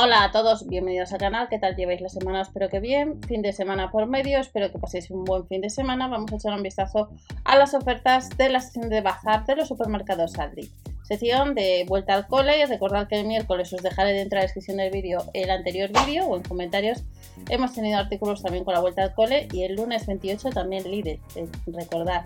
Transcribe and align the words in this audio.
Hola 0.00 0.22
a 0.22 0.30
todos, 0.30 0.64
bienvenidos 0.68 1.12
al 1.12 1.18
canal, 1.18 1.48
¿qué 1.48 1.58
tal 1.58 1.74
lleváis 1.74 2.00
la 2.00 2.08
semana? 2.08 2.42
Espero 2.42 2.68
que 2.68 2.78
bien, 2.78 3.20
fin 3.24 3.42
de 3.42 3.52
semana 3.52 3.90
por 3.90 4.06
medio, 4.06 4.38
espero 4.38 4.70
que 4.70 4.78
paséis 4.78 5.10
un 5.10 5.24
buen 5.24 5.48
fin 5.48 5.60
de 5.60 5.70
semana. 5.70 6.06
Vamos 6.06 6.30
a 6.30 6.36
echar 6.36 6.54
un 6.54 6.62
vistazo 6.62 7.08
a 7.42 7.56
las 7.56 7.74
ofertas 7.74 8.28
de 8.36 8.48
la 8.48 8.60
sesión 8.60 8.90
de 8.90 9.00
bazar 9.00 9.44
de 9.44 9.56
los 9.56 9.66
supermercados 9.66 10.38
Aldi. 10.38 10.70
Sección 11.02 11.56
de 11.56 11.84
vuelta 11.88 12.14
al 12.14 12.28
cole, 12.28 12.64
recordad 12.66 13.08
que 13.08 13.18
el 13.18 13.26
miércoles 13.26 13.72
os 13.72 13.82
dejaré 13.82 14.12
dentro 14.12 14.36
de 14.36 14.42
la 14.42 14.42
descripción 14.42 14.76
del 14.76 14.92
vídeo 14.92 15.24
el 15.34 15.50
anterior 15.50 15.90
vídeo 15.90 16.28
o 16.28 16.36
en 16.36 16.44
comentarios. 16.44 17.02
Hemos 17.48 17.74
tenido 17.74 17.98
artículos 17.98 18.40
también 18.40 18.62
con 18.62 18.74
la 18.74 18.80
vuelta 18.80 19.02
al 19.02 19.14
cole 19.14 19.48
y 19.52 19.64
el 19.64 19.74
lunes 19.74 20.06
28 20.06 20.50
también 20.50 20.88
líder, 20.88 21.18
eh, 21.34 21.48
recordad. 21.66 22.24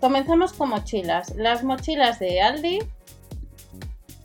Comenzamos 0.00 0.52
con 0.52 0.68
mochilas. 0.68 1.34
Las 1.34 1.64
mochilas 1.64 2.20
de 2.20 2.42
Aldi 2.42 2.78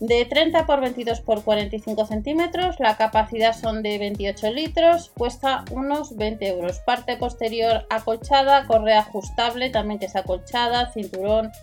de 0.03 0.25
30 0.25 0.65
por 0.65 0.81
22 0.81 1.21
por 1.21 1.45
45 1.45 2.05
centímetros, 2.05 2.77
la 2.77 2.97
capacidad 2.97 3.55
son 3.55 3.81
de 3.81 3.97
28 3.97 4.51
litros, 4.51 5.13
cuesta 5.17 5.63
unos 5.71 6.17
20 6.17 6.45
euros. 6.45 6.79
Parte 6.79 7.15
posterior 7.15 7.87
acolchada, 7.89 8.67
correa 8.67 8.99
ajustable, 8.99 9.69
también 9.69 10.01
que 10.01 10.07
es 10.07 10.15
acolchada, 10.17 10.91
cinturón, 10.91 11.53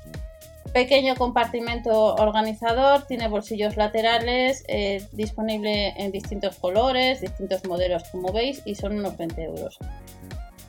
pequeño 0.72 1.16
compartimento 1.16 2.14
organizador, 2.14 3.02
tiene 3.02 3.28
bolsillos 3.28 3.76
laterales, 3.76 4.64
eh, 4.68 5.06
disponible 5.12 5.92
en 5.98 6.10
distintos 6.10 6.56
colores, 6.56 7.20
distintos 7.20 7.66
modelos 7.66 8.04
como 8.04 8.32
veis 8.32 8.62
y 8.64 8.74
son 8.74 8.98
unos 8.98 9.18
20 9.18 9.42
euros. 9.44 9.78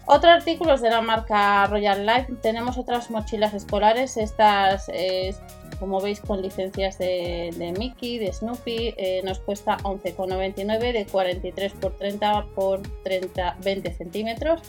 Otro 0.07 0.29
artículo 0.29 0.73
es 0.73 0.81
de 0.81 0.90
la 0.90 0.99
marca 0.99 1.65
Royal 1.67 2.05
Life. 2.05 2.34
Tenemos 2.41 2.77
otras 2.77 3.09
mochilas 3.12 3.53
escolares. 3.53 4.17
Estas 4.17 4.90
eh, 4.90 5.34
como 5.81 5.99
veis 5.99 6.21
con 6.21 6.44
licencias 6.44 6.99
de, 6.99 7.73
Mickey, 7.76 8.20
de 8.20 8.31
Snoopy, 8.31 8.94
eh, 8.98 9.21
nos 9.23 9.40
cuesta 9.40 9.77
11,99 9.80 10.94
de 10.94 11.07
43 11.07 11.73
por 11.73 11.98
30 11.98 12.45
por 12.54 12.81
30, 13.04 13.57
20 13.63 13.91
centímetros. 13.91 14.62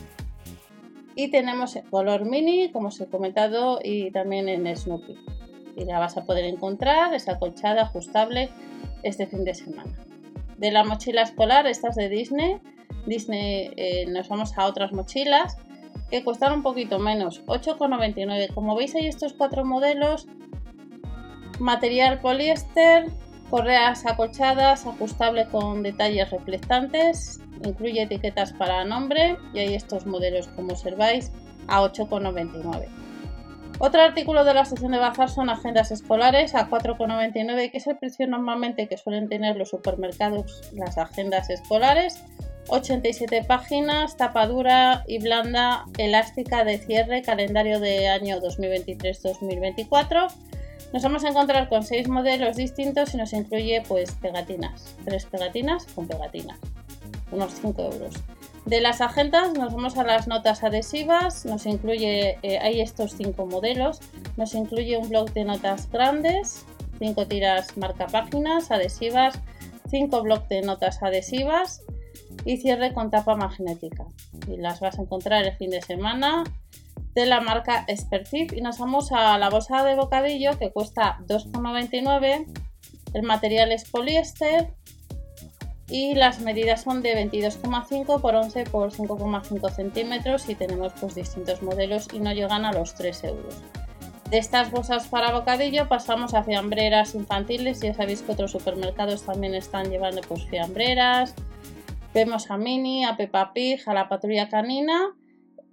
Y 1.14 1.30
tenemos 1.30 1.76
el 1.76 1.84
color 1.84 2.24
mini, 2.24 2.72
como 2.72 2.88
os 2.88 2.98
he 2.98 3.06
comentado, 3.08 3.78
y 3.84 4.10
también 4.10 4.48
en 4.48 4.74
Snoopy. 4.74 5.18
Y 5.76 5.84
la 5.84 5.98
vas 5.98 6.16
a 6.16 6.24
poder 6.24 6.46
encontrar, 6.46 7.12
es 7.12 7.28
acolchada, 7.28 7.82
ajustable, 7.82 8.48
este 9.02 9.26
fin 9.26 9.44
de 9.44 9.54
semana. 9.54 9.92
De 10.56 10.70
la 10.70 10.82
mochila 10.82 11.20
escolar, 11.20 11.66
estas 11.66 11.94
de 11.94 12.08
Disney. 12.08 12.56
Disney 13.04 13.70
eh, 13.76 14.06
nos 14.06 14.30
vamos 14.30 14.56
a 14.56 14.64
otras 14.64 14.92
mochilas 14.92 15.58
que 16.10 16.24
cuestan 16.24 16.54
un 16.54 16.62
poquito 16.62 16.98
menos, 16.98 17.44
8,99. 17.44 18.54
Como 18.54 18.74
veis 18.74 18.94
hay 18.94 19.08
estos 19.08 19.34
cuatro 19.34 19.66
modelos 19.66 20.26
Material 21.62 22.18
poliéster, 22.18 23.06
correas 23.48 24.04
acolchadas, 24.04 24.84
ajustable 24.84 25.46
con 25.46 25.84
detalles 25.84 26.28
reflectantes, 26.32 27.38
incluye 27.64 28.02
etiquetas 28.02 28.52
para 28.52 28.84
nombre 28.84 29.36
y 29.54 29.60
hay 29.60 29.74
estos 29.76 30.04
modelos 30.04 30.48
como 30.48 30.72
observáis 30.72 31.30
a 31.68 31.80
8,99. 31.82 32.88
Otro 33.78 34.02
artículo 34.02 34.44
de 34.44 34.54
la 34.54 34.64
sección 34.64 34.90
de 34.90 34.98
bazar 34.98 35.30
son 35.30 35.50
agendas 35.50 35.92
escolares 35.92 36.56
a 36.56 36.68
4,99 36.68 37.70
que 37.70 37.78
es 37.78 37.86
el 37.86 37.96
precio 37.96 38.26
normalmente 38.26 38.88
que 38.88 38.96
suelen 38.96 39.28
tener 39.28 39.56
los 39.56 39.70
supermercados 39.70 40.62
las 40.72 40.98
agendas 40.98 41.48
escolares. 41.48 42.24
87 42.70 43.44
páginas, 43.44 44.16
tapa 44.16 44.48
dura 44.48 45.04
y 45.06 45.20
blanda, 45.20 45.84
elástica 45.96 46.64
de 46.64 46.78
cierre, 46.78 47.22
calendario 47.22 47.78
de 47.78 48.08
año 48.08 48.40
2023-2024 48.40 50.28
nos 50.92 51.02
vamos 51.02 51.24
a 51.24 51.28
encontrar 51.28 51.68
con 51.68 51.82
seis 51.82 52.08
modelos 52.08 52.56
distintos 52.56 53.14
y 53.14 53.16
nos 53.16 53.32
incluye 53.32 53.82
pues 53.88 54.12
pegatinas, 54.12 54.94
tres 55.04 55.26
pegatinas 55.26 55.86
con 55.86 56.06
pegatinas, 56.06 56.58
unos 57.30 57.52
5 57.54 57.82
euros. 57.82 58.14
De 58.66 58.80
las 58.80 59.00
agendas 59.00 59.54
nos 59.54 59.74
vamos 59.74 59.96
a 59.96 60.04
las 60.04 60.28
notas 60.28 60.62
adhesivas, 60.62 61.44
nos 61.46 61.66
incluye, 61.66 62.38
eh, 62.42 62.58
hay 62.58 62.80
estos 62.80 63.12
cinco 63.16 63.46
modelos, 63.46 64.00
nos 64.36 64.54
incluye 64.54 64.96
un 64.98 65.08
bloc 65.08 65.32
de 65.32 65.44
notas 65.44 65.90
grandes, 65.90 66.64
cinco 66.98 67.26
tiras 67.26 67.76
marca 67.76 68.06
páginas 68.06 68.70
adhesivas, 68.70 69.40
cinco 69.90 70.22
blocs 70.22 70.48
de 70.48 70.62
notas 70.62 71.02
adhesivas 71.02 71.82
y 72.44 72.58
cierre 72.58 72.92
con 72.92 73.10
tapa 73.10 73.34
magnética. 73.34 74.04
Y 74.46 74.58
las 74.58 74.78
vas 74.78 74.98
a 74.98 75.02
encontrar 75.02 75.44
el 75.44 75.56
fin 75.56 75.70
de 75.70 75.82
semana 75.82 76.44
de 77.14 77.26
la 77.26 77.40
marca 77.40 77.84
Expertif 77.88 78.52
y 78.52 78.60
nos 78.60 78.78
vamos 78.78 79.12
a 79.12 79.36
la 79.38 79.50
bolsa 79.50 79.84
de 79.84 79.94
bocadillo 79.94 80.58
que 80.58 80.72
cuesta 80.72 81.18
2,99 81.26 82.46
el 83.14 83.22
material 83.22 83.72
es 83.72 83.88
poliéster 83.88 84.72
y 85.88 86.14
las 86.14 86.40
medidas 86.40 86.82
son 86.82 87.02
de 87.02 87.14
22,5 87.14 88.20
por 88.20 88.34
11 88.34 88.64
por 88.64 88.90
5,5 88.90 89.70
centímetros 89.70 90.48
y 90.48 90.54
tenemos 90.54 90.94
pues 90.98 91.14
distintos 91.14 91.62
modelos 91.62 92.08
y 92.14 92.20
no 92.20 92.32
llegan 92.32 92.64
a 92.64 92.72
los 92.72 92.94
3 92.94 93.24
euros. 93.24 93.56
De 94.30 94.38
estas 94.38 94.70
bolsas 94.70 95.08
para 95.08 95.32
bocadillo 95.32 95.88
pasamos 95.88 96.32
a 96.32 96.42
fiambreras 96.42 97.14
infantiles 97.14 97.80
ya 97.80 97.92
sabéis 97.92 98.22
que 98.22 98.32
otros 98.32 98.52
supermercados 98.52 99.24
también 99.24 99.54
están 99.54 99.90
llevando 99.90 100.22
pues 100.22 100.44
fiambreras. 100.46 101.34
Vemos 102.14 102.50
a 102.50 102.56
Mini, 102.56 103.04
a 103.04 103.16
Peppa 103.16 103.52
Pig, 103.52 103.82
a 103.86 103.92
la 103.92 104.08
patrulla 104.08 104.48
canina 104.48 105.14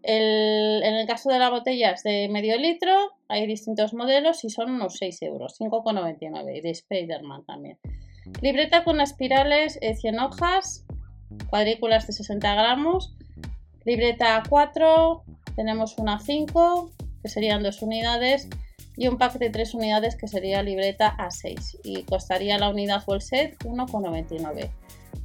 en 0.04 0.96
el 0.96 1.08
caso 1.08 1.30
de 1.30 1.40
las 1.40 1.52
botellas 1.52 2.04
de 2.04 2.30
medio 2.30 2.58
litro 2.58 2.94
hay 3.28 3.46
distintos 3.46 3.94
modelos 3.94 4.44
y 4.44 4.50
son 4.50 4.72
unos 4.72 4.98
6 4.98 5.22
euros, 5.24 5.60
5,99 5.60 6.58
y 6.58 6.62
de 6.62 6.74
Spiderman 6.74 7.46
también. 7.46 7.78
Libreta 8.42 8.84
con 8.84 9.02
espirales 9.02 9.80
100 9.82 10.16
eh, 10.16 10.18
hojas, 10.20 10.86
cuadrículas 11.50 12.08
de 12.08 12.14
60 12.14 12.54
gramos. 12.54 13.14
Libreta 13.86 14.42
A4, 14.44 15.24
tenemos 15.56 15.98
una 15.98 16.20
5 16.20 16.92
que 17.22 17.30
serían 17.30 17.64
dos 17.64 17.82
unidades 17.82 18.48
y 18.96 19.08
un 19.08 19.18
pack 19.18 19.40
de 19.40 19.50
3 19.50 19.74
unidades 19.74 20.16
que 20.16 20.28
sería 20.28 20.64
libreta 20.64 21.16
A6 21.18 21.80
y 21.84 22.04
costaría 22.04 22.58
la 22.58 22.70
unidad 22.70 23.04
o 23.06 23.16
el 23.16 23.22
set 23.22 23.58
1,99. 23.64 24.70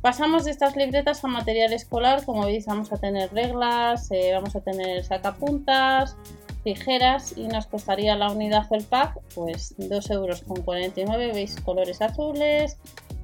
Pasamos 0.00 0.44
de 0.44 0.50
estas 0.50 0.76
libretas 0.76 1.24
a 1.24 1.28
material 1.28 1.72
escolar, 1.72 2.24
como 2.24 2.44
veis 2.44 2.66
vamos 2.66 2.92
a 2.92 2.98
tener 2.98 3.32
reglas, 3.32 4.10
eh, 4.10 4.32
vamos 4.34 4.54
a 4.54 4.60
tener 4.60 5.02
sacapuntas, 5.04 6.16
tijeras 6.62 7.36
y 7.36 7.46
nos 7.48 7.66
costaría 7.66 8.16
la 8.16 8.30
unidad 8.30 8.66
o 8.70 8.78
pack 8.82 9.18
pues 9.34 9.76
2,49 9.78 10.12
euros, 10.12 11.34
veis 11.34 11.60
colores 11.60 12.02
azules, 12.02 12.76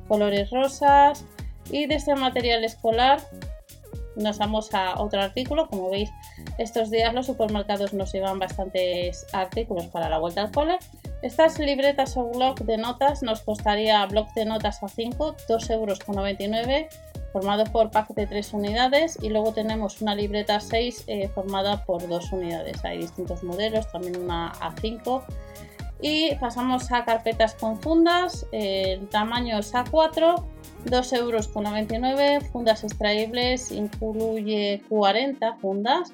colores 0.08 0.50
rosas 0.50 1.24
y 1.70 1.86
de 1.86 1.96
este 1.96 2.14
material 2.14 2.64
escolar 2.64 3.20
nos 4.16 4.38
vamos 4.38 4.74
a 4.74 5.00
otro 5.00 5.20
artículo, 5.20 5.68
como 5.68 5.90
veis 5.90 6.10
estos 6.58 6.90
días 6.90 7.14
los 7.14 7.26
supermercados 7.26 7.92
nos 7.94 8.12
llevan 8.12 8.38
bastantes 8.38 9.26
artículos 9.32 9.86
para 9.86 10.08
la 10.08 10.18
vuelta 10.18 10.42
al 10.42 10.50
cole 10.50 10.78
estas 11.22 11.58
libretas 11.58 12.16
o 12.16 12.30
bloc 12.30 12.60
de 12.60 12.76
notas 12.76 13.22
nos 13.22 13.42
costaría 13.42 14.04
bloc 14.06 14.32
de 14.34 14.44
notas 14.44 14.82
a 14.82 14.88
5, 14.88 15.36
2,99 15.48 15.70
euros 15.72 15.98
formado 17.32 17.64
por 17.64 17.90
pack 17.90 18.08
de 18.14 18.26
3 18.26 18.54
unidades 18.54 19.18
y 19.22 19.28
luego 19.28 19.52
tenemos 19.52 20.00
una 20.00 20.14
libreta 20.14 20.58
6 20.60 21.04
eh, 21.06 21.28
formada 21.28 21.84
por 21.84 22.06
2 22.06 22.32
unidades. 22.32 22.84
Hay 22.84 22.98
distintos 22.98 23.42
modelos, 23.42 23.90
también 23.92 24.16
una 24.16 24.52
A5 24.54 25.22
y 26.02 26.34
pasamos 26.36 26.90
a 26.92 27.04
carpetas 27.04 27.54
con 27.54 27.78
fundas, 27.80 28.46
el 28.52 29.06
tamaño 29.08 29.58
es 29.58 29.74
A4, 29.74 30.42
2,99 30.86 31.18
euros, 31.18 32.48
fundas 32.48 32.84
extraíbles, 32.84 33.70
incluye 33.70 34.82
40 34.88 35.56
fundas 35.56 36.12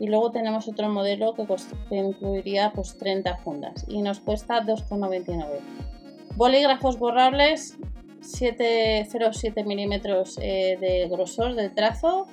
y 0.00 0.08
luego 0.08 0.30
tenemos 0.30 0.68
otro 0.68 0.88
modelo 0.88 1.34
que, 1.34 1.96
incluiría 1.96 2.72
pues 2.74 2.96
30 2.98 3.36
fundas. 3.38 3.84
Y 3.88 4.02
nos 4.02 4.20
cuesta 4.20 4.62
2,99 4.62 5.60
bolígrafos 6.36 6.98
borrables 6.98 7.76
7,07 8.22 9.64
milímetros 9.64 10.38
eh, 10.40 10.78
de 10.80 11.08
grosor 11.08 11.54
del 11.54 11.74
trazo. 11.74 12.26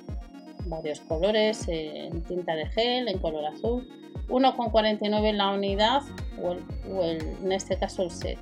Varios 0.66 1.00
colores 1.00 1.66
en 1.68 2.22
tinta 2.22 2.54
de 2.54 2.66
gel 2.66 3.08
en 3.08 3.18
color 3.18 3.46
azul. 3.46 3.88
1,49 4.28 5.28
en 5.28 5.38
la 5.38 5.50
unidad 5.50 6.02
o, 6.40 6.54
en 7.02 7.52
este 7.52 7.76
caso 7.76 8.04
el 8.04 8.10
set. 8.10 8.38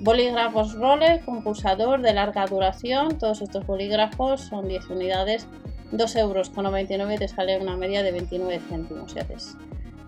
Bolígrafos 0.00 0.74
roller 0.74 1.22
con 1.24 1.44
pulsador 1.44 2.00
de 2.00 2.14
larga 2.14 2.46
duración. 2.46 3.18
Todos 3.18 3.42
estos 3.42 3.66
bolígrafos 3.66 4.40
son 4.40 4.66
10 4.66 4.88
unidades 4.88 5.46
2,99 5.92 6.18
euros 6.18 7.18
te 7.18 7.28
sale 7.28 7.58
una 7.60 7.76
media 7.76 8.02
de 8.02 8.12
29 8.12 8.60
céntimos 8.68 9.14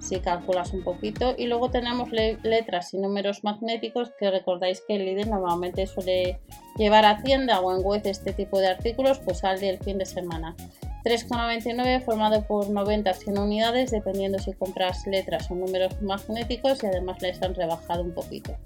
si 0.04 0.20
calculas 0.20 0.72
un 0.72 0.84
poquito. 0.84 1.34
Y 1.36 1.46
luego 1.46 1.70
tenemos 1.70 2.10
letras 2.12 2.94
y 2.94 2.98
números 2.98 3.42
magnéticos 3.42 4.12
que 4.18 4.30
recordáis 4.30 4.82
que 4.86 4.96
el 4.96 5.06
líder 5.06 5.28
normalmente 5.28 5.86
suele 5.86 6.38
llevar 6.76 7.04
a 7.04 7.22
tienda 7.22 7.60
o 7.60 7.74
en 7.74 7.84
web 7.84 8.02
este 8.04 8.32
tipo 8.32 8.58
de 8.58 8.68
artículos 8.68 9.18
pues 9.20 9.38
sale 9.38 9.68
el 9.68 9.78
fin 9.78 9.98
de 9.98 10.06
semana. 10.06 10.54
3,99 11.04 12.02
formado 12.02 12.42
por 12.46 12.70
90 12.70 13.12
100 13.12 13.38
unidades 13.38 13.90
dependiendo 13.90 14.38
si 14.38 14.54
compras 14.54 15.06
letras 15.06 15.50
o 15.50 15.54
números 15.54 16.00
magnéticos 16.00 16.82
y 16.82 16.86
además 16.86 17.20
les 17.20 17.42
han 17.42 17.54
rebajado 17.54 18.02
un 18.02 18.14
poquito. 18.14 18.56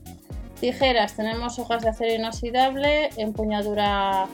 Tijeras 0.61 1.15
tenemos 1.15 1.59
hojas 1.59 1.83
de 1.83 1.91
acero 1.91 2.15
inoxidable 2.15 3.11
empuñadura 3.17 4.29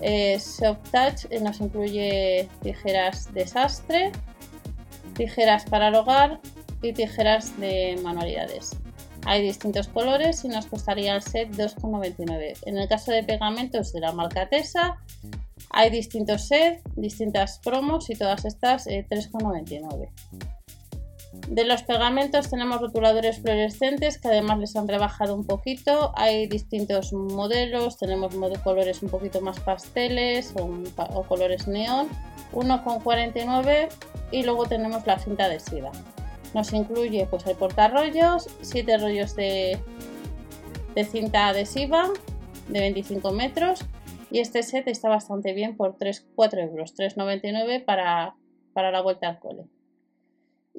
Eh, 0.00 0.38
Soft 0.38 0.90
Touch 0.90 1.26
eh, 1.30 1.40
nos 1.40 1.60
incluye 1.60 2.48
tijeras 2.62 3.32
desastre, 3.34 4.12
tijeras 5.16 5.64
para 5.64 5.88
el 5.88 5.96
hogar 5.96 6.40
y 6.82 6.92
tijeras 6.92 7.58
de 7.58 7.98
manualidades. 8.02 8.76
Hay 9.26 9.42
distintos 9.42 9.88
colores 9.88 10.44
y 10.44 10.48
nos 10.48 10.66
costaría 10.66 11.14
el 11.14 11.22
set 11.22 11.50
2,99. 11.50 12.58
En 12.66 12.78
el 12.78 12.88
caso 12.88 13.12
de 13.12 13.24
pegamentos 13.24 13.92
de 13.92 14.00
la 14.00 14.12
marca 14.12 14.48
Tesa, 14.48 14.98
hay 15.70 15.90
distintos 15.90 16.46
sets, 16.46 16.82
distintas 16.96 17.58
promos 17.58 18.08
y 18.10 18.14
todas 18.14 18.44
estas 18.44 18.86
3,99. 18.86 20.08
De 21.50 21.64
los 21.64 21.82
pegamentos 21.82 22.50
tenemos 22.50 22.78
rotuladores 22.78 23.40
fluorescentes 23.40 24.18
que 24.18 24.28
además 24.28 24.58
les 24.58 24.76
han 24.76 24.86
rebajado 24.86 25.34
un 25.34 25.46
poquito. 25.46 26.12
Hay 26.14 26.46
distintos 26.46 27.14
modelos, 27.14 27.96
tenemos 27.96 28.34
colores 28.62 29.02
un 29.02 29.08
poquito 29.08 29.40
más 29.40 29.58
pasteles 29.60 30.52
o, 30.56 31.22
colores 31.22 31.66
neón. 31.66 32.08
1,49 32.52 33.88
y 34.30 34.42
luego 34.42 34.66
tenemos 34.66 35.06
la 35.06 35.18
cinta 35.18 35.46
adhesiva. 35.46 35.90
Nos 36.54 36.72
incluye 36.74 37.26
pues 37.26 37.46
el 37.46 37.56
portarrollos, 37.56 38.48
7 38.60 38.98
rollos 38.98 39.34
de, 39.34 39.78
de 40.94 41.04
cinta 41.04 41.48
adhesiva 41.48 42.10
de 42.68 42.80
25 42.80 43.32
metros 43.32 43.80
y 44.30 44.40
este 44.40 44.62
set 44.62 44.86
está 44.88 45.08
bastante 45.08 45.54
bien 45.54 45.78
por 45.78 45.96
3, 45.96 46.26
4 46.34 46.60
euros, 46.60 46.94
3,99 46.94 47.84
para, 47.86 48.34
para 48.74 48.90
la 48.90 49.00
vuelta 49.00 49.28
al 49.28 49.38
cole. 49.38 49.64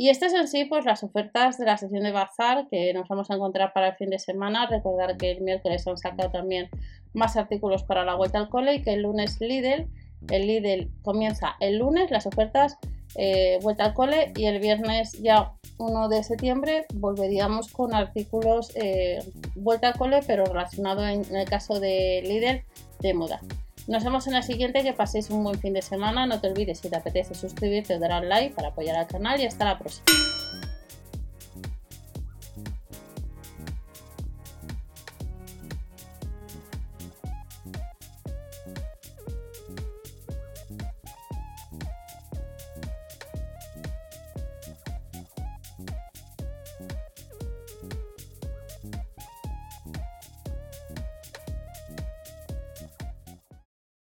Y 0.00 0.10
estas 0.10 0.32
en 0.32 0.46
sí, 0.46 0.64
pues 0.64 0.84
las 0.84 1.02
ofertas 1.02 1.58
de 1.58 1.66
la 1.66 1.76
sesión 1.76 2.04
de 2.04 2.12
bazar 2.12 2.68
que 2.70 2.94
nos 2.94 3.08
vamos 3.08 3.32
a 3.32 3.34
encontrar 3.34 3.72
para 3.72 3.88
el 3.88 3.96
fin 3.96 4.10
de 4.10 4.20
semana. 4.20 4.68
Recordar 4.68 5.16
que 5.16 5.32
el 5.32 5.40
miércoles 5.40 5.88
han 5.88 5.98
sacado 5.98 6.30
también 6.30 6.70
más 7.14 7.36
artículos 7.36 7.82
para 7.82 8.04
la 8.04 8.14
vuelta 8.14 8.38
al 8.38 8.48
cole 8.48 8.74
y 8.74 8.82
que 8.82 8.92
el 8.92 9.02
lunes 9.02 9.40
Lidl, 9.40 9.88
el 10.30 10.46
Lidl 10.46 10.88
comienza 11.02 11.56
el 11.58 11.78
lunes 11.78 12.12
las 12.12 12.26
ofertas 12.26 12.78
eh, 13.16 13.58
vuelta 13.60 13.86
al 13.86 13.94
cole 13.94 14.32
y 14.36 14.44
el 14.44 14.60
viernes 14.60 15.20
ya 15.20 15.54
1 15.78 16.08
de 16.08 16.22
septiembre 16.22 16.86
volveríamos 16.94 17.72
con 17.72 17.92
artículos 17.92 18.70
eh, 18.76 19.18
vuelta 19.56 19.88
al 19.88 19.94
cole 19.94 20.20
pero 20.24 20.44
relacionado 20.44 21.04
en, 21.08 21.24
en 21.24 21.36
el 21.36 21.48
caso 21.48 21.80
de 21.80 22.22
Lidl 22.24 22.62
de 23.00 23.14
moda. 23.14 23.40
Nos 23.88 24.04
vemos 24.04 24.26
en 24.26 24.34
la 24.34 24.42
siguiente, 24.42 24.82
que 24.82 24.92
paséis 24.92 25.30
un 25.30 25.42
buen 25.42 25.58
fin 25.58 25.72
de 25.72 25.80
semana. 25.80 26.26
No 26.26 26.42
te 26.42 26.48
olvides 26.48 26.78
si 26.78 26.90
te 26.90 26.96
apetece 26.96 27.34
suscribirte 27.34 27.98
dar 27.98 28.12
al 28.12 28.28
like 28.28 28.54
para 28.54 28.68
apoyar 28.68 28.96
al 28.96 29.06
canal 29.06 29.40
y 29.40 29.46
hasta 29.46 29.64
la 29.64 29.78
próxima. 29.78 30.04